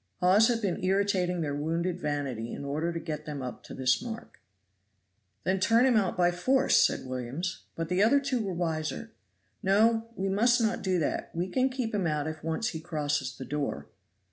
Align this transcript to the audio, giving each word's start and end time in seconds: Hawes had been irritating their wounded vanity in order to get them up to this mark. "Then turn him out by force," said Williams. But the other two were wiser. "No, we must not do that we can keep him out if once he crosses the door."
Hawes 0.19 0.47
had 0.47 0.63
been 0.63 0.83
irritating 0.83 1.41
their 1.41 1.53
wounded 1.53 1.99
vanity 1.99 2.51
in 2.51 2.65
order 2.65 2.91
to 2.91 2.99
get 2.99 3.27
them 3.27 3.43
up 3.43 3.61
to 3.65 3.75
this 3.75 4.01
mark. 4.01 4.39
"Then 5.43 5.59
turn 5.59 5.85
him 5.85 5.95
out 5.95 6.17
by 6.17 6.31
force," 6.31 6.81
said 6.81 7.05
Williams. 7.05 7.65
But 7.75 7.87
the 7.87 8.01
other 8.01 8.19
two 8.19 8.43
were 8.43 8.51
wiser. 8.51 9.11
"No, 9.61 10.09
we 10.15 10.27
must 10.27 10.59
not 10.59 10.81
do 10.81 10.97
that 10.97 11.29
we 11.35 11.47
can 11.49 11.69
keep 11.69 11.93
him 11.93 12.07
out 12.07 12.25
if 12.25 12.43
once 12.43 12.69
he 12.69 12.79
crosses 12.79 13.37
the 13.37 13.45
door." 13.45 13.89